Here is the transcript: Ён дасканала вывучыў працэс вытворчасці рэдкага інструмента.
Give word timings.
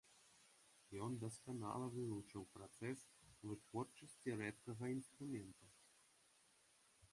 Ён 1.07 1.11
дасканала 1.23 1.85
вывучыў 1.97 2.43
працэс 2.55 2.99
вытворчасці 3.49 4.29
рэдкага 4.43 4.85
інструмента. 4.97 5.73